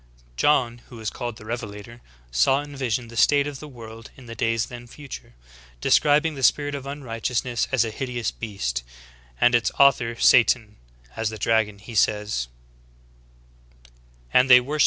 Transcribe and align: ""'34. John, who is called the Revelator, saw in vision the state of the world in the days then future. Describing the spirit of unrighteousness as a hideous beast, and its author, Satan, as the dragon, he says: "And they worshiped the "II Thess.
""'34. 0.31 0.31
John, 0.35 0.77
who 0.89 0.99
is 0.99 1.11
called 1.11 1.37
the 1.37 1.45
Revelator, 1.45 2.01
saw 2.31 2.59
in 2.61 2.75
vision 2.75 3.09
the 3.09 3.15
state 3.15 3.45
of 3.45 3.59
the 3.59 3.67
world 3.67 4.09
in 4.17 4.25
the 4.25 4.33
days 4.33 4.65
then 4.65 4.87
future. 4.87 5.35
Describing 5.79 6.33
the 6.33 6.41
spirit 6.41 6.73
of 6.73 6.87
unrighteousness 6.87 7.67
as 7.71 7.85
a 7.85 7.91
hideous 7.91 8.31
beast, 8.31 8.81
and 9.39 9.53
its 9.53 9.69
author, 9.77 10.15
Satan, 10.15 10.77
as 11.15 11.29
the 11.29 11.37
dragon, 11.37 11.77
he 11.77 11.93
says: 11.93 12.47
"And 14.33 14.49
they 14.49 14.59
worshiped 14.59 14.69
the 14.71 14.73
"II 14.73 14.79
Thess. 14.79 14.79